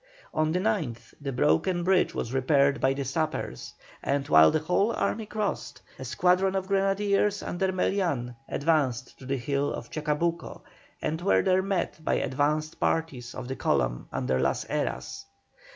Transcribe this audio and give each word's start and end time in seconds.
On 0.33 0.51
the 0.51 0.57
9th 0.57 1.13
the 1.21 1.31
broken 1.31 1.83
bridge 1.83 2.15
was 2.15 2.33
repaired 2.33 2.81
by 2.81 2.95
the 2.95 3.05
sappers, 3.05 3.75
and 4.01 4.27
while 4.29 4.49
the 4.49 4.57
whole 4.57 4.91
army 4.93 5.27
crossed, 5.27 5.83
a 5.99 6.05
squadron 6.05 6.55
of 6.55 6.67
grenadiers 6.67 7.43
under 7.43 7.71
Melian 7.71 8.35
advanced 8.49 9.19
to 9.19 9.27
the 9.27 9.37
hill 9.37 9.71
of 9.71 9.91
Chacabuco, 9.91 10.63
and 11.03 11.21
were 11.21 11.43
there 11.43 11.61
met 11.61 12.03
by 12.03 12.15
advanced 12.15 12.79
parties 12.79 13.35
of 13.35 13.47
the 13.47 13.55
column 13.55 14.07
under 14.11 14.39
Las 14.39 14.65
Heras. 14.65 15.25